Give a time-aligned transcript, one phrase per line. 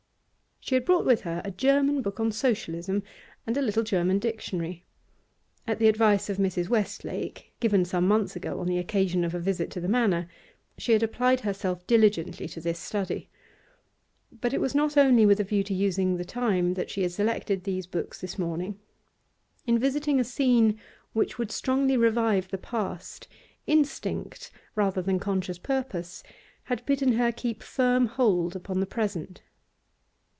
[0.63, 3.01] She had brought with her a German book on Socialism
[3.47, 4.85] and a little German dictionary.
[5.65, 6.69] At the advice of Mr.
[6.69, 10.29] Westlake, given some months ago on the occasion of a visit to the Manor,
[10.77, 13.27] she had applied herself diligently to this study.
[14.31, 17.11] But it was not only with a view to using the time that she had
[17.11, 18.79] selected these books this morning.
[19.65, 20.79] In visiting a scene
[21.11, 23.27] which would strongly revive the past,
[23.65, 26.21] instinct rather than conscious purpose
[26.65, 29.41] had bidden her keep firm hold upon the present.